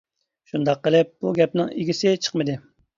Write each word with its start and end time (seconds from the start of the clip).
شۇنداق 0.51 0.81
قىلىپ 0.89 1.13
بۇ 1.27 1.37
گەپنىڭ 1.43 1.73
ئىگىسى 1.79 2.19
چىقمىدى. 2.25 2.63